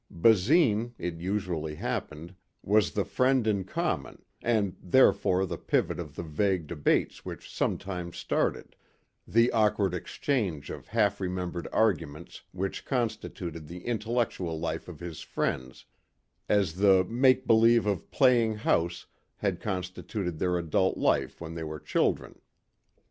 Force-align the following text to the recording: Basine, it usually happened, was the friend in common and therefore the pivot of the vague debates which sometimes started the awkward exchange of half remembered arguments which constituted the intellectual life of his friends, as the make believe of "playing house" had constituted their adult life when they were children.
Basine, 0.09 0.95
it 0.97 1.19
usually 1.21 1.75
happened, 1.75 2.33
was 2.63 2.93
the 2.93 3.05
friend 3.05 3.45
in 3.45 3.63
common 3.63 4.25
and 4.41 4.75
therefore 4.81 5.45
the 5.45 5.59
pivot 5.59 5.99
of 5.99 6.15
the 6.15 6.23
vague 6.23 6.65
debates 6.65 7.23
which 7.23 7.53
sometimes 7.55 8.17
started 8.17 8.75
the 9.27 9.51
awkward 9.51 9.93
exchange 9.93 10.71
of 10.71 10.87
half 10.87 11.21
remembered 11.21 11.67
arguments 11.71 12.41
which 12.51 12.83
constituted 12.83 13.67
the 13.67 13.85
intellectual 13.85 14.59
life 14.59 14.87
of 14.87 14.99
his 15.01 15.21
friends, 15.21 15.85
as 16.49 16.73
the 16.77 17.03
make 17.03 17.45
believe 17.45 17.85
of 17.85 18.09
"playing 18.09 18.55
house" 18.55 19.05
had 19.37 19.61
constituted 19.61 20.39
their 20.39 20.57
adult 20.57 20.97
life 20.97 21.39
when 21.39 21.53
they 21.53 21.63
were 21.63 21.79
children. 21.79 22.41